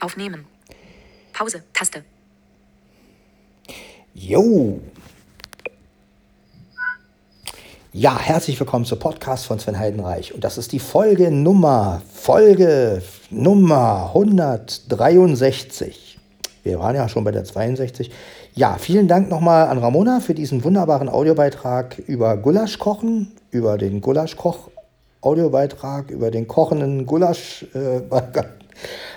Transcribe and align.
Aufnehmen. 0.00 0.46
Pause. 1.32 1.62
Taste. 1.72 2.04
Jo. 4.14 4.80
Ja, 7.92 8.18
herzlich 8.18 8.58
willkommen 8.60 8.84
zum 8.84 8.98
Podcast 8.98 9.46
von 9.46 9.58
Sven 9.58 9.78
Heidenreich. 9.78 10.34
Und 10.34 10.44
das 10.44 10.58
ist 10.58 10.72
die 10.72 10.78
Folge 10.78 11.30
Nummer, 11.30 12.02
Folge 12.12 13.02
Nummer 13.30 14.10
163. 14.14 16.18
Wir 16.64 16.78
waren 16.78 16.96
ja 16.96 17.08
schon 17.08 17.24
bei 17.24 17.30
der 17.30 17.44
62. 17.44 18.10
Ja, 18.54 18.76
vielen 18.78 19.08
Dank 19.08 19.30
nochmal 19.30 19.68
an 19.68 19.78
Ramona 19.78 20.20
für 20.20 20.34
diesen 20.34 20.64
wunderbaren 20.64 21.08
Audiobeitrag 21.08 21.98
über 22.00 22.36
Gulasch 22.36 22.78
kochen, 22.78 23.32
über 23.50 23.78
den 23.78 24.00
Gulaschkoch 24.00 24.70
Audiobeitrag, 25.20 26.10
über 26.10 26.30
den 26.30 26.46
kochenden 26.46 27.06
Gulasch. 27.06 27.66
Äh, 27.74 28.02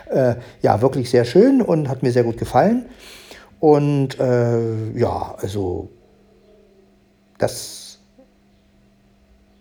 äh, 0.09 0.36
ja, 0.62 0.82
wirklich 0.82 1.09
sehr 1.09 1.25
schön 1.25 1.61
und 1.61 1.89
hat 1.89 2.04
mir 2.04 2.11
sehr 2.11 2.23
gut 2.23 2.38
gefallen. 2.38 2.86
Und 3.60 4.20
äh, 4.20 4.92
ja, 4.97 5.36
also 5.37 5.89
das 7.37 8.00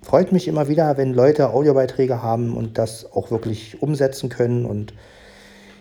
freut 0.03 0.33
mich 0.33 0.49
immer 0.49 0.69
wieder, 0.69 0.97
wenn 0.97 1.13
Leute 1.13 1.51
Audiobeiträge 1.51 2.23
haben 2.23 2.57
und 2.57 2.79
das 2.79 3.13
auch 3.13 3.31
wirklich 3.31 3.83
umsetzen 3.83 4.29
können. 4.29 4.65
Und 4.65 4.95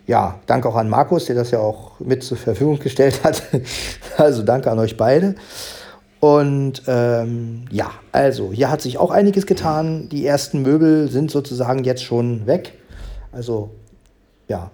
ja, 0.06 0.40
danke 0.48 0.68
auch 0.70 0.76
an 0.76 0.90
Markus, 0.90 1.26
der 1.26 1.36
das 1.36 1.52
ja 1.52 1.60
auch 1.60 2.00
mit 2.00 2.24
zur 2.24 2.38
Verfügung 2.38 2.80
gestellt 2.80 3.24
hat. 3.24 3.44
Also 4.18 4.44
danke 4.44 4.70
an 4.70 4.80
euch 4.80 4.98
beide. 4.98 5.36
Und 6.20 6.84
ähm, 6.88 7.66
ja, 7.72 7.92
also 8.12 8.52
hier 8.52 8.70
hat 8.70 8.82
sich 8.82 8.98
auch 8.98 9.12
einiges 9.12 9.46
getan. 9.46 10.10
Die 10.10 10.26
ersten 10.26 10.62
Möbel 10.62 11.10
sind 11.10 11.32
sozusagen 11.32 11.86
jetzt 11.86 12.04
schon 12.04 12.46
weg. 12.46 12.74
Also 13.32 13.72
ja, 14.50 14.72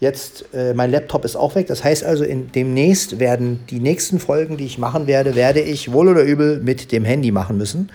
jetzt 0.00 0.44
äh, 0.52 0.74
mein 0.74 0.90
Laptop 0.90 1.24
ist 1.24 1.36
auch 1.36 1.54
weg. 1.54 1.68
Das 1.68 1.82
heißt 1.82 2.04
also, 2.04 2.24
in, 2.24 2.52
demnächst 2.52 3.18
werden 3.18 3.60
die 3.70 3.80
nächsten 3.80 4.20
Folgen, 4.20 4.58
die 4.58 4.66
ich 4.66 4.78
machen 4.78 5.06
werde, 5.06 5.34
werde 5.34 5.60
ich 5.60 5.92
wohl 5.92 6.08
oder 6.08 6.22
übel 6.22 6.60
mit 6.60 6.92
dem 6.92 7.04
Handy 7.04 7.30
machen 7.30 7.56
müssen. 7.56 7.90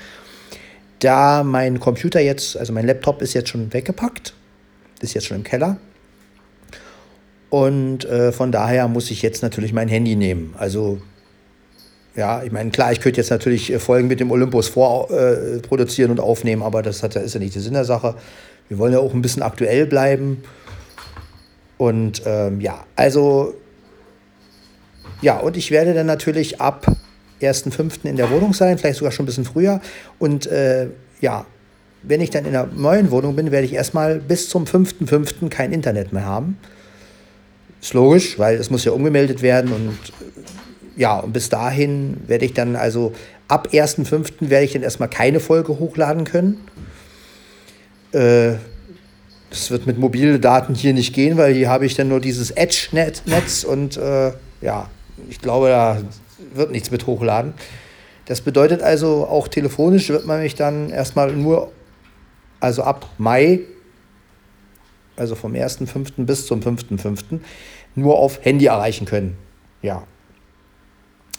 Da 0.99 1.43
mein 1.43 1.79
Computer 1.79 2.19
jetzt, 2.19 2.57
also 2.57 2.73
mein 2.73 2.87
Laptop 2.87 3.21
ist 3.21 3.33
jetzt 3.33 3.49
schon 3.49 3.71
weggepackt, 3.73 4.33
ist 5.01 5.13
jetzt 5.13 5.27
schon 5.27 5.37
im 5.37 5.43
Keller. 5.43 5.77
Und 7.49 8.05
äh, 8.05 8.31
von 8.31 8.51
daher 8.51 8.87
muss 8.87 9.11
ich 9.11 9.21
jetzt 9.21 9.43
natürlich 9.43 9.73
mein 9.73 9.87
Handy 9.87 10.15
nehmen. 10.15 10.55
Also 10.57 10.99
ja, 12.15 12.43
ich 12.43 12.51
meine, 12.51 12.69
klar, 12.69 12.91
ich 12.91 12.99
könnte 12.99 13.19
jetzt 13.19 13.31
natürlich 13.31 13.71
äh, 13.71 13.79
Folgen 13.79 14.07
mit 14.07 14.19
dem 14.19 14.31
Olympus 14.31 14.69
vorproduzieren 14.69 16.09
äh, 16.09 16.13
und 16.13 16.19
aufnehmen, 16.19 16.63
aber 16.63 16.81
das 16.81 17.03
hat, 17.03 17.15
ist 17.15 17.33
ja 17.33 17.39
nicht 17.39 17.55
der 17.55 17.61
Sinn 17.61 17.73
der 17.73 17.85
Sache. 17.85 18.15
Wir 18.69 18.77
wollen 18.77 18.93
ja 18.93 18.99
auch 18.99 19.13
ein 19.13 19.21
bisschen 19.21 19.43
aktuell 19.43 19.85
bleiben. 19.85 20.43
Und 21.77 22.21
ähm, 22.25 22.61
ja, 22.61 22.85
also, 22.95 23.55
ja, 25.21 25.37
und 25.39 25.57
ich 25.57 25.71
werde 25.71 25.93
dann 25.93 26.05
natürlich 26.05 26.61
ab 26.61 26.85
1.5. 27.41 28.05
in 28.05 28.15
der 28.15 28.29
Wohnung 28.29 28.53
sein, 28.53 28.77
vielleicht 28.77 28.99
sogar 28.99 29.11
schon 29.11 29.23
ein 29.23 29.27
bisschen 29.27 29.45
früher. 29.45 29.81
Und 30.19 30.47
äh, 30.47 30.87
ja, 31.19 31.45
wenn 32.03 32.21
ich 32.21 32.29
dann 32.29 32.45
in 32.45 32.51
der 32.51 32.67
neuen 32.67 33.11
Wohnung 33.11 33.35
bin, 33.35 33.51
werde 33.51 33.65
ich 33.65 33.73
erstmal 33.73 34.19
bis 34.19 34.49
zum 34.49 34.65
5.5. 34.65 35.49
kein 35.49 35.71
Internet 35.71 36.13
mehr 36.13 36.25
haben. 36.25 36.57
Ist 37.81 37.93
logisch, 37.93 38.37
weil 38.39 38.55
es 38.57 38.69
muss 38.69 38.85
ja 38.85 38.91
umgemeldet 38.91 39.41
werden 39.41 39.71
und 39.71 39.97
ja, 40.95 41.19
und 41.19 41.33
bis 41.33 41.49
dahin 41.49 42.17
werde 42.27 42.45
ich 42.45 42.53
dann, 42.53 42.75
also 42.75 43.13
ab 43.47 43.69
1.5. 43.71 44.49
werde 44.49 44.65
ich 44.65 44.73
dann 44.73 44.83
erstmal 44.83 45.09
keine 45.09 45.39
Folge 45.39 45.79
hochladen 45.79 46.23
können. 46.23 46.59
Äh, 48.11 48.53
das 49.53 49.69
wird 49.69 49.85
mit 49.85 49.99
mobilen 49.99 50.41
Daten 50.41 50.73
hier 50.73 50.95
nicht 50.95 51.13
gehen, 51.13 51.37
weil 51.37 51.53
hier 51.53 51.69
habe 51.69 51.85
ich 51.85 51.93
dann 51.93 52.07
nur 52.07 52.19
dieses 52.19 52.49
Edge-Netz 52.49 53.63
und 53.63 53.97
äh, 53.97 54.31
ja, 54.61 54.89
ich 55.29 55.39
glaube, 55.39 55.67
da 55.69 56.01
wird 56.55 56.71
nichts 56.71 56.89
mit 56.89 57.05
hochladen. 57.05 57.53
Das 58.25 58.41
bedeutet 58.41 58.81
also, 58.81 59.27
auch 59.27 59.47
telefonisch 59.47 60.09
wird 60.09 60.25
man 60.25 60.41
mich 60.41 60.55
dann 60.55 60.89
erstmal 60.89 61.31
nur, 61.33 61.71
also 62.61 62.81
ab 62.81 63.07
Mai, 63.19 63.59
also 65.17 65.35
vom 65.35 65.53
1.5. 65.53 66.25
bis 66.25 66.47
zum 66.47 66.61
5.5., 66.61 67.39
nur 67.93 68.17
auf 68.17 68.43
Handy 68.43 68.65
erreichen 68.65 69.05
können. 69.05 69.37
Ja, 69.83 70.07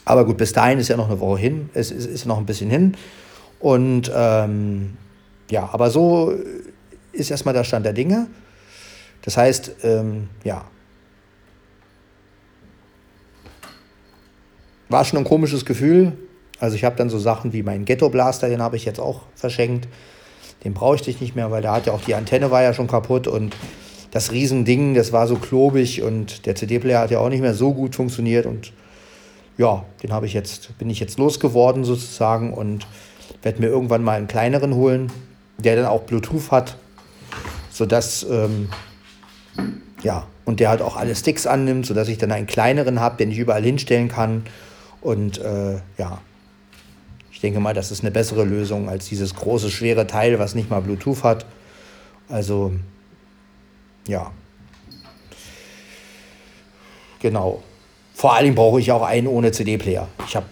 aber 0.04 0.24
gut, 0.24 0.36
bis 0.36 0.52
dahin 0.52 0.78
ist 0.78 0.86
ja 0.86 0.96
noch 0.96 1.10
eine 1.10 1.18
Woche 1.18 1.40
hin, 1.40 1.68
es 1.74 1.90
ist, 1.90 2.06
ist 2.06 2.26
noch 2.26 2.38
ein 2.38 2.46
bisschen 2.46 2.70
hin. 2.70 2.96
Und 3.58 4.08
ähm, 4.14 4.96
ja, 5.50 5.68
aber 5.72 5.90
so 5.90 6.32
ist 7.14 7.30
erstmal 7.30 7.54
der 7.54 7.64
Stand 7.64 7.86
der 7.86 7.92
Dinge. 7.92 8.26
Das 9.22 9.36
heißt, 9.36 9.76
ähm, 9.82 10.28
ja, 10.44 10.64
war 14.88 15.04
schon 15.04 15.18
ein 15.18 15.24
komisches 15.24 15.64
Gefühl. 15.64 16.12
Also 16.60 16.76
ich 16.76 16.84
habe 16.84 16.96
dann 16.96 17.10
so 17.10 17.18
Sachen 17.18 17.52
wie 17.52 17.62
meinen 17.62 17.84
Ghetto 17.84 18.08
Blaster, 18.08 18.48
den 18.48 18.62
habe 18.62 18.76
ich 18.76 18.84
jetzt 18.84 19.00
auch 19.00 19.22
verschenkt. 19.34 19.88
Den 20.62 20.74
brauche 20.74 20.96
ich 20.96 21.20
nicht 21.20 21.34
mehr, 21.36 21.50
weil 21.50 21.62
der 21.62 21.72
hat 21.72 21.86
ja 21.86 21.92
auch 21.92 22.00
die 22.00 22.14
Antenne 22.14 22.50
war 22.50 22.62
ja 22.62 22.72
schon 22.72 22.86
kaputt 22.86 23.26
und 23.26 23.54
das 24.12 24.30
Riesending, 24.30 24.94
das 24.94 25.12
war 25.12 25.26
so 25.26 25.36
klobig 25.36 26.02
und 26.02 26.46
der 26.46 26.54
CD-Player 26.54 27.00
hat 27.00 27.10
ja 27.10 27.18
auch 27.18 27.28
nicht 27.28 27.40
mehr 27.40 27.54
so 27.54 27.74
gut 27.74 27.96
funktioniert 27.96 28.46
und 28.46 28.72
ja, 29.58 29.84
den 30.02 30.12
habe 30.12 30.26
ich 30.26 30.32
jetzt, 30.32 30.78
bin 30.78 30.88
ich 30.88 31.00
jetzt 31.00 31.18
losgeworden 31.18 31.84
sozusagen 31.84 32.54
und 32.54 32.86
werde 33.42 33.60
mir 33.60 33.68
irgendwann 33.68 34.04
mal 34.04 34.16
einen 34.16 34.28
kleineren 34.28 34.74
holen, 34.74 35.10
der 35.58 35.76
dann 35.76 35.86
auch 35.86 36.02
Bluetooth 36.02 36.50
hat, 36.50 36.76
sodass, 37.74 38.24
ähm, 38.30 38.68
ja, 40.02 40.28
und 40.44 40.60
der 40.60 40.68
halt 40.68 40.80
auch 40.80 40.96
alle 40.96 41.16
Sticks 41.16 41.44
annimmt, 41.44 41.86
sodass 41.86 42.06
ich 42.08 42.18
dann 42.18 42.30
einen 42.30 42.46
kleineren 42.46 43.00
habe, 43.00 43.16
den 43.16 43.32
ich 43.32 43.38
überall 43.38 43.64
hinstellen 43.64 44.08
kann. 44.08 44.44
Und 45.00 45.38
äh, 45.38 45.80
ja, 45.98 46.20
ich 47.32 47.40
denke 47.40 47.58
mal, 47.58 47.74
das 47.74 47.90
ist 47.90 48.02
eine 48.02 48.12
bessere 48.12 48.44
Lösung 48.44 48.88
als 48.88 49.08
dieses 49.08 49.34
große, 49.34 49.70
schwere 49.70 50.06
Teil, 50.06 50.38
was 50.38 50.54
nicht 50.54 50.70
mal 50.70 50.80
Bluetooth 50.80 51.24
hat. 51.24 51.46
Also, 52.28 52.72
ja. 54.06 54.30
Genau. 57.20 57.62
Vor 58.14 58.36
allem 58.36 58.54
brauche 58.54 58.78
ich 58.78 58.92
auch 58.92 59.02
einen 59.02 59.26
ohne 59.26 59.50
CD-Player. 59.50 60.06
Ich 60.28 60.36
habe, 60.36 60.46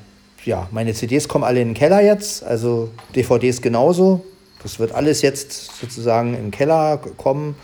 ja, 0.44 0.66
meine 0.72 0.92
CDs 0.92 1.28
kommen 1.28 1.44
alle 1.44 1.60
in 1.60 1.68
den 1.68 1.74
Keller 1.74 2.02
jetzt, 2.02 2.42
also 2.42 2.90
DVDs 3.14 3.62
genauso. 3.62 4.24
Das 4.62 4.78
wird 4.78 4.92
alles 4.92 5.22
jetzt 5.22 5.80
sozusagen 5.80 6.34
im 6.34 6.50
Keller 6.50 6.98
kommen, 7.16 7.56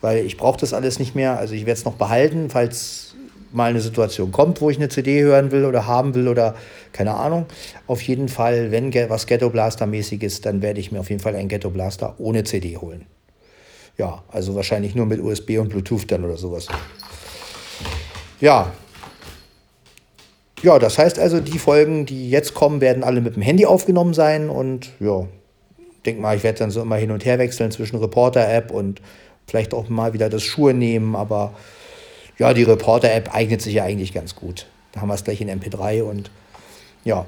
weil 0.00 0.24
ich 0.24 0.36
brauche 0.36 0.58
das 0.58 0.72
alles 0.72 0.98
nicht 0.98 1.14
mehr. 1.14 1.38
Also 1.38 1.54
ich 1.54 1.62
werde 1.66 1.78
es 1.78 1.84
noch 1.84 1.94
behalten, 1.94 2.50
falls 2.50 3.14
mal 3.52 3.70
eine 3.70 3.80
Situation 3.80 4.30
kommt, 4.30 4.60
wo 4.60 4.70
ich 4.70 4.76
eine 4.76 4.88
CD 4.88 5.22
hören 5.22 5.50
will 5.50 5.64
oder 5.64 5.86
haben 5.86 6.14
will 6.14 6.28
oder 6.28 6.54
keine 6.92 7.14
Ahnung. 7.14 7.46
Auf 7.86 8.02
jeden 8.02 8.28
Fall, 8.28 8.70
wenn 8.70 8.92
was 9.08 9.26
Ghetto 9.26 9.50
Blaster 9.50 9.86
mäßig 9.86 10.22
ist, 10.22 10.46
dann 10.46 10.62
werde 10.62 10.80
ich 10.80 10.92
mir 10.92 11.00
auf 11.00 11.08
jeden 11.08 11.22
Fall 11.22 11.34
einen 11.34 11.48
Ghetto 11.48 11.70
Blaster 11.70 12.14
ohne 12.18 12.44
CD 12.44 12.76
holen. 12.76 13.06
Ja, 13.96 14.22
also 14.28 14.54
wahrscheinlich 14.54 14.94
nur 14.94 15.06
mit 15.06 15.20
USB 15.20 15.58
und 15.58 15.70
Bluetooth 15.70 16.10
dann 16.10 16.24
oder 16.24 16.36
sowas. 16.36 16.68
Ja, 18.40 18.72
ja, 20.62 20.78
das 20.78 20.98
heißt 20.98 21.18
also, 21.18 21.40
die 21.40 21.58
Folgen, 21.58 22.04
die 22.04 22.30
jetzt 22.30 22.54
kommen, 22.54 22.80
werden 22.80 23.04
alle 23.04 23.20
mit 23.20 23.36
dem 23.36 23.42
Handy 23.42 23.64
aufgenommen 23.64 24.12
sein 24.12 24.50
und 24.50 24.90
ja, 24.98 25.26
denk 26.08 26.20
mal, 26.20 26.36
ich 26.36 26.42
werde 26.42 26.58
dann 26.58 26.70
so 26.70 26.80
immer 26.80 26.96
hin 26.96 27.10
und 27.10 27.24
her 27.24 27.38
wechseln 27.38 27.70
zwischen 27.70 27.98
Reporter-App 27.98 28.70
und 28.70 29.00
vielleicht 29.46 29.74
auch 29.74 29.88
mal 29.88 30.12
wieder 30.12 30.30
das 30.30 30.42
Schuhe 30.42 30.74
nehmen, 30.74 31.14
aber 31.14 31.52
ja, 32.38 32.54
die 32.54 32.62
Reporter-App 32.62 33.34
eignet 33.34 33.60
sich 33.60 33.74
ja 33.74 33.84
eigentlich 33.84 34.14
ganz 34.14 34.34
gut. 34.34 34.66
Da 34.92 35.00
haben 35.00 35.08
wir 35.08 35.14
es 35.14 35.24
gleich 35.24 35.40
in 35.40 35.50
MP3 35.50 36.02
und 36.02 36.30
ja. 37.04 37.26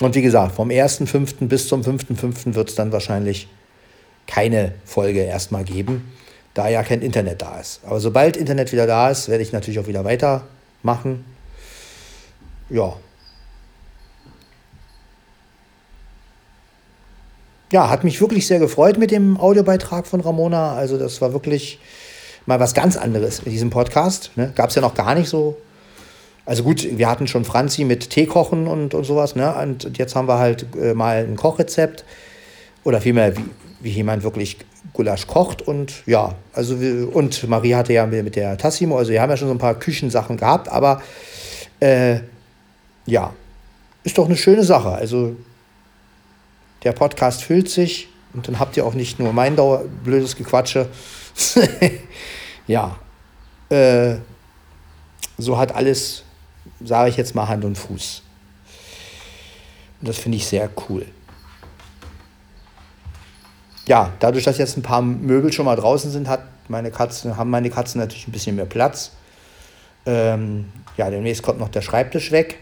Und 0.00 0.14
wie 0.14 0.22
gesagt, 0.22 0.54
vom 0.54 0.70
1.5. 0.70 1.46
bis 1.46 1.68
zum 1.68 1.82
5.5. 1.82 2.54
wird 2.54 2.70
es 2.70 2.74
dann 2.74 2.90
wahrscheinlich 2.90 3.48
keine 4.26 4.72
Folge 4.84 5.20
erstmal 5.20 5.64
geben, 5.64 6.12
da 6.54 6.68
ja 6.68 6.82
kein 6.82 7.02
Internet 7.02 7.42
da 7.42 7.60
ist. 7.60 7.80
Aber 7.84 8.00
sobald 8.00 8.36
Internet 8.36 8.72
wieder 8.72 8.86
da 8.86 9.10
ist, 9.10 9.28
werde 9.28 9.42
ich 9.42 9.52
natürlich 9.52 9.78
auch 9.78 9.86
wieder 9.86 10.04
weiter 10.04 10.46
machen. 10.82 11.24
Ja. 12.70 12.96
Ja, 17.72 17.88
hat 17.88 18.04
mich 18.04 18.20
wirklich 18.20 18.46
sehr 18.46 18.58
gefreut 18.58 18.98
mit 18.98 19.10
dem 19.10 19.40
Audiobeitrag 19.40 20.06
von 20.06 20.20
Ramona. 20.20 20.74
Also 20.74 20.98
das 20.98 21.22
war 21.22 21.32
wirklich 21.32 21.78
mal 22.44 22.60
was 22.60 22.74
ganz 22.74 22.98
anderes 22.98 23.46
mit 23.46 23.54
diesem 23.54 23.70
Podcast. 23.70 24.30
Ne? 24.36 24.52
Gab 24.54 24.68
es 24.68 24.74
ja 24.74 24.82
noch 24.82 24.92
gar 24.92 25.14
nicht 25.14 25.30
so. 25.30 25.56
Also 26.44 26.64
gut, 26.64 26.86
wir 26.98 27.08
hatten 27.08 27.26
schon 27.26 27.46
Franzi 27.46 27.84
mit 27.84 28.10
Tee 28.10 28.26
kochen 28.26 28.66
und, 28.66 28.92
und 28.92 29.04
sowas. 29.04 29.36
Ne? 29.36 29.54
Und 29.54 29.96
jetzt 29.96 30.14
haben 30.14 30.28
wir 30.28 30.38
halt 30.38 30.66
äh, 30.76 30.92
mal 30.92 31.24
ein 31.24 31.36
Kochrezept. 31.36 32.04
Oder 32.84 33.00
vielmehr, 33.00 33.38
wie, 33.38 33.44
wie 33.80 33.90
jemand 33.90 34.22
wirklich 34.22 34.58
Gulasch 34.92 35.26
kocht 35.26 35.62
und 35.62 36.02
ja, 36.04 36.34
also 36.52 36.78
wir, 36.78 37.14
und 37.14 37.48
Marie 37.48 37.74
hatte 37.74 37.94
ja 37.94 38.04
mit 38.04 38.36
der 38.36 38.58
Tassimo, 38.58 38.98
also 38.98 39.12
wir 39.12 39.22
haben 39.22 39.30
ja 39.30 39.38
schon 39.38 39.48
so 39.48 39.54
ein 39.54 39.58
paar 39.58 39.78
Küchensachen 39.78 40.36
gehabt, 40.36 40.68
aber 40.68 41.00
äh, 41.80 42.18
ja, 43.06 43.32
ist 44.04 44.18
doch 44.18 44.26
eine 44.26 44.36
schöne 44.36 44.64
Sache. 44.64 44.90
Also 44.90 45.36
der 46.84 46.92
Podcast 46.92 47.44
füllt 47.44 47.68
sich 47.68 48.08
und 48.32 48.48
dann 48.48 48.58
habt 48.58 48.76
ihr 48.76 48.86
auch 48.86 48.94
nicht 48.94 49.18
nur 49.18 49.32
mein 49.32 49.56
Dauer 49.56 49.84
blödes 50.04 50.36
Gequatsche. 50.36 50.88
ja, 52.66 52.98
äh, 53.68 54.16
so 55.38 55.58
hat 55.58 55.74
alles, 55.74 56.24
sage 56.84 57.10
ich 57.10 57.16
jetzt 57.16 57.34
mal, 57.34 57.48
Hand 57.48 57.64
und 57.64 57.76
Fuß. 57.76 58.22
Und 60.00 60.08
das 60.08 60.18
finde 60.18 60.36
ich 60.36 60.46
sehr 60.46 60.68
cool. 60.88 61.06
Ja, 63.86 64.12
dadurch, 64.20 64.44
dass 64.44 64.58
jetzt 64.58 64.76
ein 64.76 64.82
paar 64.82 65.02
Möbel 65.02 65.52
schon 65.52 65.64
mal 65.64 65.76
draußen 65.76 66.10
sind, 66.10 66.28
hat 66.28 66.44
meine 66.68 66.90
Katzen, 66.90 67.36
haben 67.36 67.50
meine 67.50 67.70
Katzen 67.70 68.00
natürlich 68.00 68.28
ein 68.28 68.32
bisschen 68.32 68.56
mehr 68.56 68.66
Platz. 68.66 69.12
Ähm, 70.06 70.72
ja, 70.96 71.10
demnächst 71.10 71.42
kommt 71.42 71.58
noch 71.58 71.68
der 71.68 71.82
Schreibtisch 71.82 72.30
weg. 72.30 72.58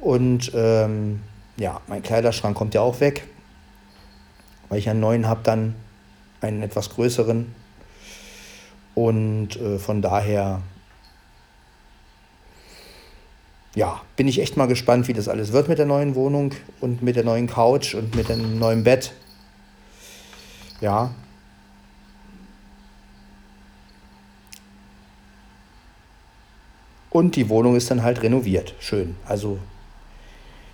Und 0.00 0.50
ähm, 0.54 1.20
ja, 1.56 1.80
mein 1.88 2.02
Kleiderschrank 2.02 2.56
kommt 2.56 2.74
ja 2.74 2.80
auch 2.80 3.00
weg. 3.00 3.26
Weil 4.70 4.78
ich 4.78 4.88
einen 4.88 5.00
neuen 5.00 5.28
habe, 5.28 5.42
dann 5.42 5.74
einen 6.40 6.62
etwas 6.62 6.88
größeren. 6.88 7.54
Und 8.94 9.56
äh, 9.56 9.78
von 9.78 10.00
daher, 10.00 10.62
ja, 13.74 14.00
bin 14.16 14.26
ich 14.26 14.40
echt 14.40 14.56
mal 14.56 14.66
gespannt, 14.66 15.08
wie 15.08 15.12
das 15.12 15.28
alles 15.28 15.52
wird 15.52 15.68
mit 15.68 15.78
der 15.78 15.86
neuen 15.86 16.14
Wohnung 16.14 16.54
und 16.80 17.02
mit 17.02 17.16
der 17.16 17.24
neuen 17.24 17.46
Couch 17.46 17.94
und 17.94 18.14
mit 18.14 18.28
dem 18.28 18.58
neuen 18.58 18.82
Bett. 18.82 19.12
Ja. 20.80 21.14
Und 27.10 27.36
die 27.36 27.48
Wohnung 27.48 27.76
ist 27.76 27.90
dann 27.90 28.02
halt 28.02 28.22
renoviert. 28.22 28.74
Schön. 28.78 29.16
Also, 29.26 29.58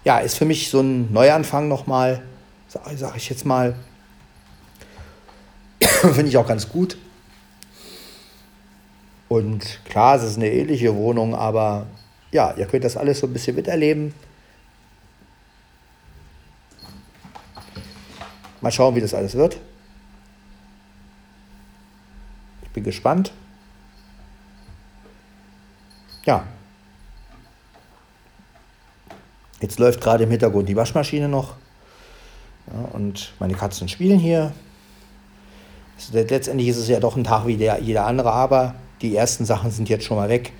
ja, 0.05 0.19
ist 0.19 0.37
für 0.37 0.45
mich 0.45 0.69
so 0.69 0.81
ein 0.81 1.13
Neuanfang 1.13 1.69
nochmal, 1.69 2.23
sage 2.85 2.97
sag 2.97 3.17
ich 3.17 3.29
jetzt 3.29 3.45
mal. 3.45 3.75
Finde 5.81 6.27
ich 6.27 6.37
auch 6.37 6.47
ganz 6.47 6.69
gut. 6.69 6.97
Und 9.29 9.81
klar, 9.85 10.17
es 10.17 10.23
ist 10.23 10.37
eine 10.37 10.51
ähnliche 10.51 10.95
Wohnung, 10.95 11.35
aber 11.35 11.87
ja, 12.31 12.55
ihr 12.57 12.67
könnt 12.67 12.85
das 12.85 12.97
alles 12.97 13.21
so 13.21 13.27
ein 13.27 13.33
bisschen 13.33 13.57
miterleben. 13.57 14.15
Mal 18.61 18.71
schauen, 18.71 18.95
wie 18.95 19.01
das 19.01 19.15
alles 19.15 19.35
wird. 19.35 19.59
Ich 22.63 22.71
bin 22.71 22.85
gespannt. 22.85 23.33
Ja. 26.25 26.47
Jetzt 29.61 29.79
läuft 29.79 30.01
gerade 30.01 30.25
im 30.25 30.31
Hintergrund 30.31 30.69
die 30.69 30.77
Waschmaschine 30.77 31.29
noch. 31.29 31.57
Ja, 32.67 32.89
und 32.93 33.33
meine 33.39 33.55
Katzen 33.55 33.89
spielen 33.89 34.19
hier. 34.19 34.53
Letztendlich 36.13 36.69
ist 36.69 36.77
es 36.77 36.89
ja 36.89 37.01
doch 37.01 37.17
ein 37.17 37.25
Tag 37.25 37.47
wie 37.47 37.57
der, 37.57 37.81
jeder 37.81 38.07
andere, 38.07 38.33
aber 38.33 38.75
die 39.03 39.15
ersten 39.17 39.45
Sachen 39.45 39.71
sind 39.71 39.89
jetzt 39.89 40.05
schon 40.05 40.17
mal 40.17 40.29
weg. 40.29 40.53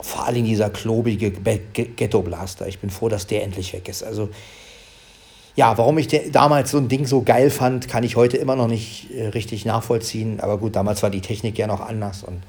Vor 0.00 0.26
allem 0.26 0.44
dieser 0.44 0.70
klobige 0.70 1.30
Ghetto-Blaster. 1.30 2.66
Ich 2.68 2.78
bin 2.78 2.90
froh, 2.90 3.08
dass 3.08 3.26
der 3.26 3.42
endlich 3.42 3.72
weg 3.72 3.88
ist. 3.88 4.02
Also, 4.02 4.30
ja, 5.56 5.76
warum 5.76 5.98
ich 5.98 6.08
damals 6.32 6.70
so 6.70 6.78
ein 6.78 6.88
Ding 6.88 7.06
so 7.06 7.22
geil 7.22 7.50
fand, 7.50 7.88
kann 7.88 8.04
ich 8.04 8.16
heute 8.16 8.36
immer 8.36 8.56
noch 8.56 8.68
nicht 8.68 9.10
äh, 9.10 9.26
richtig 9.28 9.64
nachvollziehen. 9.64 10.40
Aber 10.40 10.58
gut, 10.58 10.76
damals 10.76 11.02
war 11.02 11.10
die 11.10 11.20
Technik 11.20 11.58
ja 11.58 11.66
noch 11.66 11.80
anders. 11.80 12.22
Und, 12.22 12.42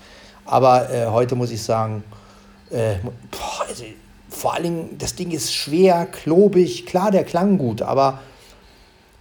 aber 0.45 0.89
äh, 0.93 1.07
heute 1.07 1.35
muss 1.35 1.51
ich 1.51 1.61
sagen, 1.61 2.03
äh, 2.69 2.95
boah, 3.31 3.65
also, 3.67 3.83
vor 4.29 4.53
allem, 4.53 4.97
das 4.97 5.15
Ding 5.15 5.31
ist 5.31 5.53
schwer, 5.53 6.05
klobig. 6.05 6.85
Klar, 6.85 7.11
der 7.11 7.25
klang 7.25 7.57
gut, 7.57 7.81
aber 7.81 8.21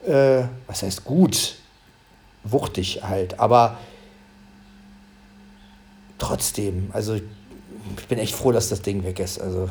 äh, 0.07 0.45
was 0.67 0.83
heißt 0.83 1.05
gut? 1.05 1.57
Wuchtig 2.45 3.03
halt. 3.03 3.39
Aber 3.39 3.79
trotzdem, 6.19 6.91
also 6.93 7.15
ich 7.15 8.07
bin 8.09 8.19
echt 8.19 8.35
froh, 8.35 8.53
dass 8.53 8.69
das 8.69 8.83
Ding 8.83 9.05
weg 9.05 9.19
ist. 9.19 9.41
Also 9.41 9.69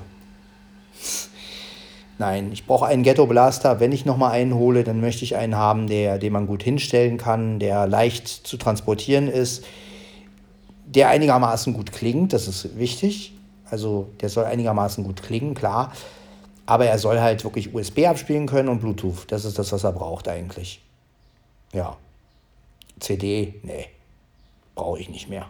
nein, 2.18 2.52
ich 2.52 2.66
brauche 2.66 2.86
einen 2.86 3.04
Ghetto 3.04 3.26
Blaster. 3.26 3.80
Wenn 3.80 3.92
ich 3.92 4.06
nochmal 4.06 4.32
einen 4.32 4.54
hole, 4.54 4.84
dann 4.84 5.02
möchte 5.02 5.24
ich 5.24 5.36
einen 5.36 5.56
haben, 5.56 5.88
der, 5.88 6.18
den 6.18 6.34
man 6.34 6.48
gut 6.48 6.64
hinstellen 6.64 7.18
kann, 7.18 7.60
der 7.60 7.88
leicht 7.88 8.28
zu 8.28 8.58
transportieren 8.58 9.28
ist, 9.28 9.64
der 10.86 11.10
einigermaßen 11.10 11.74
gut 11.74 11.92
klingt. 11.92 12.34
Das 12.34 12.48
ist 12.48 12.78
wichtig. 12.78 13.34
Also 13.70 14.10
der 14.22 14.30
soll 14.30 14.46
einigermaßen 14.46 15.04
gut 15.04 15.22
klingen, 15.22 15.54
klar. 15.54 15.94
Aber 16.70 16.86
er 16.86 17.00
soll 17.00 17.20
halt 17.20 17.44
wirklich 17.44 17.74
USB 17.74 18.06
abspielen 18.06 18.46
können 18.46 18.70
und 18.70 18.80
Bluetooth. 18.80 19.26
Das 19.30 19.44
ist 19.44 19.58
das, 19.58 19.72
was 19.72 19.84
er 19.84 19.92
braucht 19.92 20.28
eigentlich. 20.28 20.80
Ja. 21.74 21.98
CD, 23.00 23.56
nee, 23.64 23.88
brauche 24.76 25.00
ich 25.00 25.10
nicht 25.10 25.30
mehr. 25.30 25.48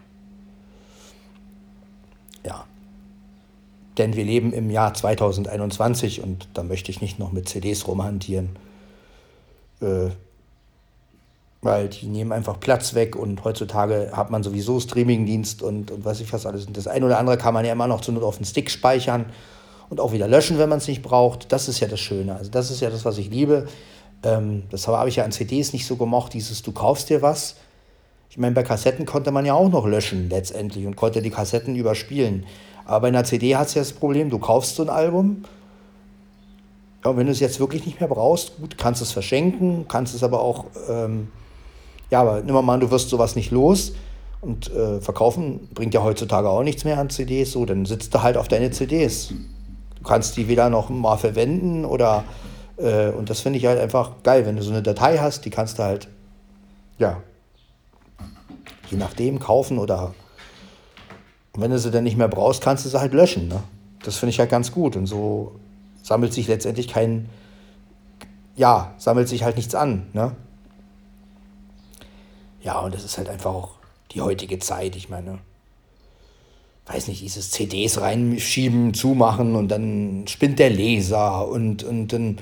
Ja. 2.45 2.63
Denn 3.97 4.15
wir 4.15 4.23
leben 4.23 4.53
im 4.53 4.69
Jahr 4.69 4.93
2021 4.93 6.23
und 6.23 6.47
da 6.53 6.63
möchte 6.63 6.89
ich 6.89 7.01
nicht 7.01 7.19
noch 7.19 7.33
mit 7.33 7.49
CDs 7.49 7.85
rumhantieren. 7.85 8.57
Äh, 9.81 10.11
weil 11.61 11.89
die 11.89 12.07
nehmen 12.07 12.31
einfach 12.31 12.61
Platz 12.61 12.93
weg 12.93 13.17
und 13.17 13.43
heutzutage 13.43 14.11
hat 14.13 14.31
man 14.31 14.41
sowieso 14.41 14.79
Streamingdienst 14.79 15.63
und, 15.63 15.91
und 15.91 16.05
weiß 16.05 16.21
ich 16.21 16.31
was 16.31 16.45
alles. 16.45 16.65
Und 16.65 16.77
das 16.77 16.87
eine 16.87 17.05
oder 17.05 17.19
andere 17.19 17.37
kann 17.37 17.53
man 17.53 17.65
ja 17.65 17.73
immer 17.73 17.87
noch 17.87 17.99
zu 17.99 18.13
Not 18.13 18.23
auf 18.23 18.37
den 18.37 18.45
Stick 18.45 18.71
speichern 18.71 19.25
und 19.89 19.99
auch 19.99 20.11
wieder 20.11 20.27
löschen, 20.27 20.57
wenn 20.59 20.69
man 20.69 20.77
es 20.77 20.87
nicht 20.87 21.01
braucht. 21.01 21.51
Das 21.51 21.67
ist 21.67 21.79
ja 21.79 21.87
das 21.87 21.99
Schöne. 21.99 22.35
Also 22.35 22.51
das 22.51 22.71
ist 22.71 22.81
ja 22.81 22.89
das, 22.89 23.05
was 23.05 23.17
ich 23.17 23.29
liebe. 23.29 23.67
Ähm, 24.23 24.63
das 24.69 24.87
habe 24.87 25.09
ich 25.09 25.17
ja 25.17 25.23
an 25.23 25.31
CDs 25.31 25.73
nicht 25.73 25.85
so 25.85 25.95
gemocht, 25.95 26.33
dieses 26.33 26.61
du 26.61 26.71
kaufst 26.71 27.09
dir 27.09 27.21
was. 27.21 27.55
Ich 28.29 28.37
meine, 28.37 28.53
bei 28.53 28.63
Kassetten 28.63 29.05
konnte 29.05 29.31
man 29.31 29.45
ja 29.45 29.53
auch 29.53 29.69
noch 29.69 29.87
löschen 29.87 30.29
letztendlich 30.29 30.85
und 30.85 30.95
konnte 30.95 31.21
die 31.21 31.31
Kassetten 31.31 31.75
überspielen. 31.75 32.45
Aber 32.85 33.01
bei 33.01 33.07
einer 33.07 33.23
CD 33.23 33.55
hat 33.55 33.67
es 33.67 33.73
ja 33.73 33.81
das 33.81 33.93
Problem, 33.93 34.29
du 34.29 34.39
kaufst 34.39 34.75
so 34.75 34.83
ein 34.83 34.89
Album, 34.89 35.45
ja, 37.03 37.11
und 37.11 37.17
wenn 37.17 37.27
du 37.27 37.31
es 37.31 37.39
jetzt 37.39 37.61
wirklich 37.61 37.85
nicht 37.85 38.01
mehr 38.01 38.09
brauchst, 38.09 38.59
gut, 38.59 38.77
kannst 38.77 39.01
es 39.01 39.13
verschenken, 39.13 39.85
kannst 39.87 40.13
es 40.13 40.21
aber 40.21 40.41
auch 40.41 40.65
ähm, 40.89 41.29
ja, 42.11 42.21
aber 42.21 42.41
nimm 42.41 42.53
mal 42.53 42.73
an, 42.73 42.79
du 42.79 42.91
wirst 42.91 43.09
sowas 43.09 43.35
nicht 43.35 43.51
los 43.51 43.93
und 44.41 44.71
äh, 44.73 44.99
verkaufen 44.99 45.67
bringt 45.73 45.93
ja 45.93 46.03
heutzutage 46.03 46.49
auch 46.49 46.63
nichts 46.63 46.83
mehr 46.83 46.97
an 46.97 47.09
CDs. 47.09 47.51
So, 47.51 47.65
dann 47.65 47.85
sitzt 47.85 48.13
du 48.13 48.23
halt 48.23 48.37
auf 48.37 48.47
deine 48.47 48.71
CDs. 48.71 49.33
Du 49.99 50.07
kannst 50.07 50.37
die 50.37 50.47
weder 50.47 50.69
noch 50.69 50.89
mal 50.89 51.17
verwenden 51.17 51.85
oder 51.85 52.23
äh, 52.77 53.09
und 53.09 53.29
das 53.29 53.41
finde 53.41 53.59
ich 53.59 53.65
halt 53.65 53.79
einfach 53.79 54.23
geil, 54.23 54.45
wenn 54.45 54.55
du 54.55 54.63
so 54.63 54.71
eine 54.71 54.81
Datei 54.81 55.17
hast, 55.17 55.45
die 55.45 55.49
kannst 55.49 55.79
du 55.79 55.83
halt 55.83 56.07
ja 56.97 57.21
je 58.89 58.97
nachdem 58.97 59.39
kaufen 59.39 59.77
oder 59.77 60.13
und 61.53 61.61
wenn 61.61 61.71
du 61.71 61.79
sie 61.79 61.91
dann 61.91 62.03
nicht 62.03 62.17
mehr 62.17 62.27
brauchst, 62.27 62.61
kannst 62.61 62.85
du 62.85 62.89
sie 62.89 62.99
halt 62.99 63.13
löschen. 63.13 63.47
Ne? 63.47 63.61
Das 64.03 64.17
finde 64.17 64.31
ich 64.31 64.39
halt 64.39 64.49
ganz 64.49 64.71
gut 64.71 64.95
und 64.95 65.07
so 65.07 65.59
sammelt 66.01 66.33
sich 66.33 66.47
letztendlich 66.47 66.87
kein 66.87 67.29
ja 68.55 68.93
sammelt 68.97 69.27
sich 69.27 69.43
halt 69.43 69.57
nichts 69.57 69.75
an. 69.75 70.07
Ne? 70.13 70.35
Ja, 72.61 72.79
und 72.79 72.93
das 72.93 73.03
ist 73.03 73.17
halt 73.17 73.29
einfach 73.29 73.53
auch 73.53 73.71
die 74.11 74.21
heutige 74.21 74.59
Zeit. 74.59 74.95
Ich 74.95 75.09
meine, 75.09 75.39
weiß 76.91 77.07
nicht, 77.07 77.21
dieses 77.21 77.51
CDs 77.51 78.01
reinschieben, 78.01 78.93
zumachen 78.93 79.55
und 79.55 79.67
dann 79.67 80.25
spinnt 80.27 80.57
der 80.57 80.71
Laser 80.71 81.47
und, 81.47 81.83
und 81.83 82.11
dann 82.11 82.39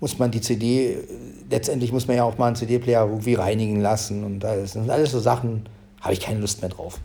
muss 0.00 0.18
man 0.18 0.30
die 0.30 0.40
CD, 0.40 0.96
letztendlich 1.50 1.92
muss 1.92 2.08
man 2.08 2.16
ja 2.16 2.24
auch 2.24 2.38
mal 2.38 2.46
einen 2.46 2.56
CD-Player 2.56 3.06
irgendwie 3.06 3.34
reinigen 3.34 3.80
lassen 3.80 4.24
und 4.24 4.44
alles. 4.44 4.72
Das 4.72 4.82
sind 4.82 4.90
alles 4.90 5.12
so 5.12 5.20
Sachen, 5.20 5.68
habe 6.00 6.14
ich 6.14 6.20
keine 6.20 6.40
Lust 6.40 6.62
mehr 6.62 6.70
drauf. 6.70 6.98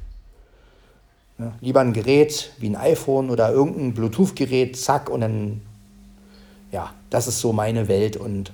Ja, 1.38 1.52
lieber 1.60 1.82
ein 1.82 1.92
Gerät 1.92 2.54
wie 2.60 2.70
ein 2.70 2.78
iPhone 2.78 3.30
oder 3.30 3.52
irgendein 3.52 3.94
Bluetooth-Gerät, 3.94 4.78
zack, 4.78 5.10
und 5.10 5.20
dann, 5.20 5.62
ja, 6.72 6.94
das 7.10 7.28
ist 7.28 7.42
so 7.42 7.52
meine 7.52 7.90
Welt 7.90 8.16
und 8.16 8.54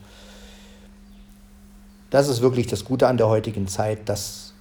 das 2.10 2.28
ist 2.28 2.42
wirklich 2.42 2.66
das 2.66 2.86
Gute 2.86 3.08
an 3.08 3.18
der 3.18 3.28
heutigen 3.28 3.68
Zeit, 3.68 4.10
dass 4.10 4.56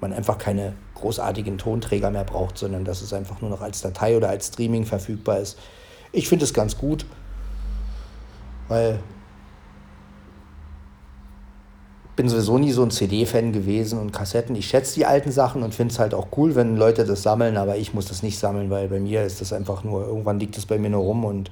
man 0.00 0.12
einfach 0.12 0.38
keine 0.38 0.74
großartigen 1.02 1.58
Tonträger 1.58 2.10
mehr 2.10 2.24
braucht, 2.24 2.56
sondern 2.56 2.84
dass 2.84 3.02
es 3.02 3.12
einfach 3.12 3.40
nur 3.40 3.50
noch 3.50 3.60
als 3.60 3.82
Datei 3.82 4.16
oder 4.16 4.28
als 4.28 4.48
Streaming 4.48 4.86
verfügbar 4.86 5.40
ist. 5.40 5.58
Ich 6.12 6.28
finde 6.28 6.44
es 6.44 6.54
ganz 6.54 6.78
gut, 6.78 7.04
weil 8.68 9.00
ich 12.04 12.16
bin 12.16 12.28
sowieso 12.28 12.58
nie 12.58 12.72
so 12.72 12.82
ein 12.82 12.90
CD-Fan 12.90 13.52
gewesen 13.52 13.98
und 13.98 14.12
Kassetten. 14.12 14.54
Ich 14.54 14.68
schätze 14.68 14.94
die 14.94 15.06
alten 15.06 15.32
Sachen 15.32 15.62
und 15.62 15.74
finde 15.74 15.92
es 15.92 15.98
halt 15.98 16.14
auch 16.14 16.28
cool, 16.36 16.54
wenn 16.54 16.76
Leute 16.76 17.04
das 17.04 17.22
sammeln, 17.22 17.56
aber 17.56 17.76
ich 17.76 17.94
muss 17.94 18.06
das 18.06 18.22
nicht 18.22 18.38
sammeln, 18.38 18.70
weil 18.70 18.88
bei 18.88 19.00
mir 19.00 19.24
ist 19.24 19.40
das 19.40 19.52
einfach 19.52 19.82
nur, 19.82 20.06
irgendwann 20.06 20.38
liegt 20.38 20.56
das 20.56 20.66
bei 20.66 20.78
mir 20.78 20.90
nur 20.90 21.02
rum 21.02 21.24
und 21.24 21.50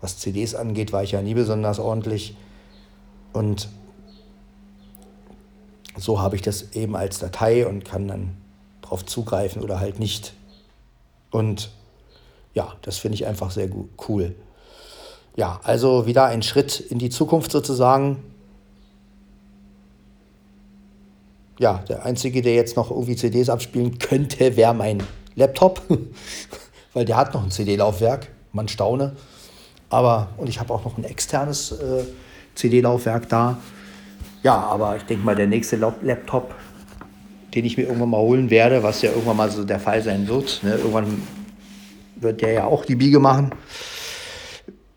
was 0.00 0.18
CDs 0.18 0.54
angeht, 0.54 0.92
war 0.92 1.02
ich 1.02 1.12
ja 1.12 1.22
nie 1.22 1.34
besonders 1.34 1.78
ordentlich. 1.78 2.36
Und 3.32 3.68
so 5.96 6.20
habe 6.20 6.36
ich 6.36 6.42
das 6.42 6.72
eben 6.72 6.94
als 6.94 7.18
Datei 7.18 7.66
und 7.66 7.84
kann 7.84 8.08
dann 8.08 8.36
darauf 8.86 9.04
zugreifen 9.04 9.62
oder 9.62 9.80
halt 9.80 9.98
nicht. 9.98 10.32
Und 11.30 11.70
ja, 12.54 12.74
das 12.82 12.98
finde 12.98 13.16
ich 13.16 13.26
einfach 13.26 13.50
sehr 13.50 13.68
cool. 14.08 14.34
Ja, 15.36 15.60
also 15.64 16.06
wieder 16.06 16.24
ein 16.24 16.42
Schritt 16.42 16.80
in 16.80 16.98
die 16.98 17.10
Zukunft 17.10 17.52
sozusagen. 17.52 18.22
ja, 21.58 21.82
der 21.88 22.04
einzige, 22.04 22.42
der 22.42 22.54
jetzt 22.54 22.76
noch 22.76 22.90
irgendwie 22.90 23.16
CDs 23.16 23.48
abspielen 23.48 23.98
könnte, 23.98 24.56
wäre 24.56 24.74
mein 24.74 25.02
Laptop, 25.34 25.82
weil 26.92 27.04
der 27.04 27.16
hat 27.16 27.34
noch 27.34 27.42
ein 27.42 27.50
CD-Laufwerk. 27.50 28.28
Man 28.52 28.68
staune. 28.68 29.16
Aber, 29.88 30.28
und 30.36 30.48
ich 30.48 30.60
habe 30.60 30.72
auch 30.72 30.84
noch 30.84 30.98
ein 30.98 31.04
externes 31.04 31.72
äh, 31.72 32.04
CD-Laufwerk 32.54 33.28
da. 33.28 33.58
Ja, 34.42 34.54
aber 34.54 34.96
ich 34.96 35.02
denke 35.04 35.24
mal, 35.24 35.36
der 35.36 35.46
nächste 35.46 35.76
Laptop, 35.76 36.54
den 37.54 37.64
ich 37.64 37.76
mir 37.76 37.84
irgendwann 37.84 38.10
mal 38.10 38.20
holen 38.20 38.50
werde, 38.50 38.82
was 38.82 39.02
ja 39.02 39.10
irgendwann 39.10 39.36
mal 39.36 39.50
so 39.50 39.64
der 39.64 39.80
Fall 39.80 40.02
sein 40.02 40.28
wird. 40.28 40.60
Ne? 40.62 40.74
Irgendwann 40.74 41.22
wird 42.16 42.42
der 42.42 42.52
ja 42.52 42.64
auch 42.64 42.84
die 42.84 42.96
Biege 42.96 43.20
machen. 43.20 43.50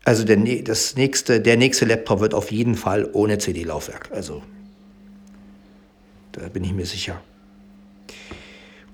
Also 0.04 0.24
der, 0.24 0.36
das 0.62 0.96
nächste, 0.96 1.40
der 1.40 1.56
nächste 1.56 1.84
Laptop 1.84 2.20
wird 2.20 2.34
auf 2.34 2.50
jeden 2.50 2.74
Fall 2.74 3.08
ohne 3.12 3.38
CD-Laufwerk. 3.38 4.10
Also 4.12 4.42
da 6.32 6.48
bin 6.48 6.64
ich 6.64 6.72
mir 6.72 6.86
sicher. 6.86 7.20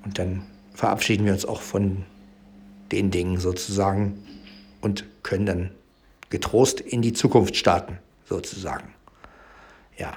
Und 0.05 0.19
dann 0.19 0.43
verabschieden 0.75 1.25
wir 1.25 1.33
uns 1.33 1.45
auch 1.45 1.61
von 1.61 2.05
den 2.93 3.11
Dingen 3.11 3.39
sozusagen 3.39 4.23
und 4.81 5.05
können 5.23 5.47
dann 5.47 5.71
getrost 6.31 6.81
in 6.81 7.03
die 7.03 7.13
Zukunft 7.13 7.57
starten, 7.57 7.99
sozusagen. 8.25 8.95
Ja. 9.97 10.13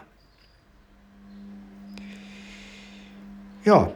Ja. 3.69 3.91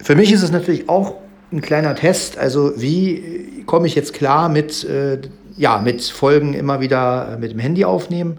Für 0.00 0.14
mich 0.14 0.30
ist 0.30 0.44
es 0.44 0.52
natürlich 0.52 0.88
auch 0.88 1.16
ein 1.50 1.60
kleiner 1.60 1.96
Test. 1.96 2.38
Also 2.38 2.80
wie 2.80 3.64
komme 3.66 3.88
ich 3.88 3.96
jetzt 3.96 4.14
klar 4.14 4.48
mit, 4.48 4.84
äh, 4.84 5.18
ja, 5.56 5.78
mit 5.78 6.04
Folgen 6.04 6.54
immer 6.54 6.80
wieder 6.80 7.36
mit 7.40 7.50
dem 7.50 7.58
Handy 7.58 7.84
aufnehmen? 7.84 8.38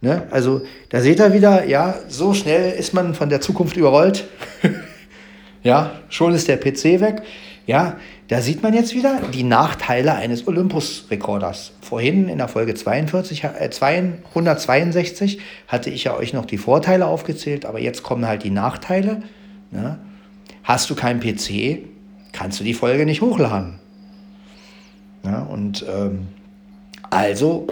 Ne? 0.00 0.24
Also 0.32 0.62
da 0.88 1.00
seht 1.00 1.20
ihr 1.20 1.32
wieder, 1.32 1.64
ja, 1.66 1.94
so 2.08 2.34
schnell 2.34 2.72
ist 2.72 2.92
man 2.92 3.14
von 3.14 3.28
der 3.28 3.40
Zukunft 3.40 3.76
überrollt. 3.76 4.24
ja, 5.62 5.92
schon 6.08 6.34
ist 6.34 6.48
der 6.48 6.56
PC 6.56 7.00
weg. 7.00 7.22
Ja, 7.64 7.98
da 8.26 8.40
sieht 8.40 8.64
man 8.64 8.74
jetzt 8.74 8.94
wieder 8.94 9.20
die 9.32 9.44
Nachteile 9.44 10.14
eines 10.14 10.48
Olympus-Rekorders. 10.48 11.74
Vorhin 11.82 12.28
in 12.28 12.38
der 12.38 12.48
Folge 12.48 12.74
42, 12.74 13.44
äh, 13.44 13.70
262 13.70 15.38
hatte 15.68 15.90
ich 15.90 16.02
ja 16.02 16.16
euch 16.16 16.32
noch 16.32 16.46
die 16.46 16.58
Vorteile 16.58 17.06
aufgezählt, 17.06 17.64
aber 17.64 17.78
jetzt 17.78 18.02
kommen 18.02 18.26
halt 18.26 18.42
die 18.42 18.50
Nachteile. 18.50 19.22
Ne? 19.72 19.98
Hast 20.62 20.90
du 20.90 20.94
keinen 20.94 21.20
PC, 21.20 21.80
kannst 22.32 22.60
du 22.60 22.64
die 22.64 22.74
Folge 22.74 23.04
nicht 23.04 23.20
hochladen. 23.20 23.80
Ja, 25.24 25.42
und 25.42 25.84
ähm, 25.88 26.28
also 27.10 27.66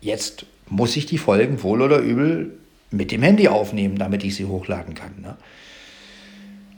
jetzt 0.00 0.46
muss 0.68 0.96
ich 0.96 1.06
die 1.06 1.18
Folgen 1.18 1.62
wohl 1.62 1.82
oder 1.82 1.98
übel 1.98 2.58
mit 2.90 3.10
dem 3.10 3.22
Handy 3.22 3.48
aufnehmen, 3.48 3.98
damit 3.98 4.24
ich 4.24 4.34
sie 4.34 4.46
hochladen 4.46 4.94
kann. 4.94 5.12
Ne? 5.20 5.36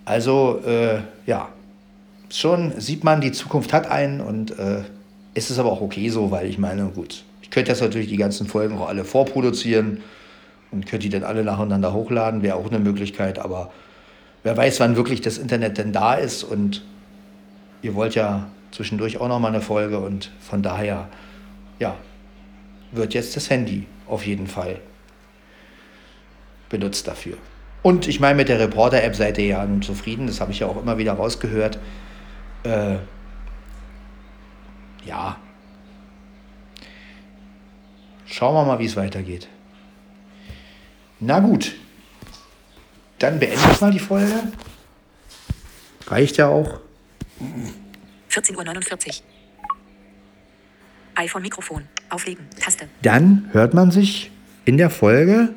Also 0.04 0.60
äh, 0.66 1.00
ja, 1.26 1.48
schon 2.30 2.78
sieht 2.80 3.04
man, 3.04 3.20
die 3.20 3.32
Zukunft 3.32 3.72
hat 3.72 3.90
einen 3.90 4.20
und 4.20 4.58
äh, 4.58 4.82
ist 5.34 5.50
es 5.50 5.58
aber 5.58 5.70
auch 5.70 5.80
okay 5.80 6.08
so, 6.08 6.30
weil 6.30 6.48
ich 6.48 6.58
meine, 6.58 6.86
gut, 6.86 7.24
ich 7.42 7.50
könnte 7.50 7.70
jetzt 7.70 7.80
natürlich 7.80 8.08
die 8.08 8.16
ganzen 8.16 8.46
Folgen 8.46 8.76
auch 8.78 8.88
alle 8.88 9.04
vorproduzieren 9.04 10.00
und 10.72 10.86
könnte 10.86 11.04
die 11.04 11.10
dann 11.10 11.24
alle 11.24 11.44
nacheinander 11.44 11.92
hochladen, 11.92 12.42
wäre 12.42 12.56
auch 12.56 12.68
eine 12.68 12.78
Möglichkeit, 12.78 13.38
aber 13.38 13.70
wer 14.42 14.56
weiß, 14.56 14.80
wann 14.80 14.96
wirklich 14.96 15.20
das 15.20 15.38
Internet 15.38 15.78
denn 15.78 15.92
da 15.92 16.14
ist 16.14 16.42
und 16.42 16.82
ihr 17.82 17.94
wollt 17.94 18.14
ja 18.14 18.48
zwischendurch 18.70 19.18
auch 19.18 19.28
noch 19.28 19.38
mal 19.38 19.48
eine 19.48 19.60
Folge 19.60 19.98
und 19.98 20.30
von 20.40 20.62
daher, 20.62 21.08
ja, 21.78 21.94
wird 22.90 23.14
jetzt 23.14 23.36
das 23.36 23.50
Handy 23.50 23.86
auf 24.06 24.26
jeden 24.26 24.46
Fall 24.46 24.80
benutzt 26.68 27.06
dafür. 27.06 27.36
Und 27.82 28.06
ich 28.08 28.20
meine, 28.20 28.36
mit 28.36 28.48
der 28.48 28.58
Reporter-App 28.60 29.16
seid 29.16 29.38
ihr 29.38 29.46
ja 29.46 29.66
nun 29.66 29.82
zufrieden, 29.82 30.26
das 30.26 30.40
habe 30.40 30.52
ich 30.52 30.60
ja 30.60 30.66
auch 30.66 30.80
immer 30.80 30.98
wieder 30.98 31.14
rausgehört. 31.14 31.78
Äh, 32.62 32.96
ja. 35.04 35.36
Schauen 38.24 38.54
wir 38.54 38.64
mal, 38.64 38.78
wie 38.78 38.86
es 38.86 38.96
weitergeht. 38.96 39.48
Na 41.24 41.38
gut. 41.38 41.76
Dann 43.20 43.38
beende 43.38 43.56
ich 43.72 43.80
mal 43.80 43.92
die 43.92 44.00
Folge. 44.00 44.32
Reicht 46.08 46.36
ja 46.36 46.48
auch. 46.48 46.80
14.49 48.28 49.08
Uhr. 49.08 49.14
iPhone-Mikrofon. 51.14 51.84
Auflegen. 52.10 52.44
Taste. 52.60 52.88
Dann 53.02 53.48
hört 53.52 53.72
man 53.72 53.92
sich 53.92 54.32
in 54.64 54.76
der 54.78 54.90
Folge 54.90 55.54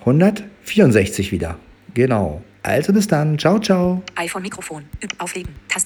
164 0.00 1.32
wieder. 1.32 1.58
Genau. 1.94 2.42
Also 2.62 2.92
bis 2.92 3.08
dann. 3.08 3.38
Ciao, 3.38 3.58
ciao. 3.58 4.02
iPhone-Mikrofon. 4.16 4.84
Auflegen. 5.18 5.54
Taste. 5.68 5.78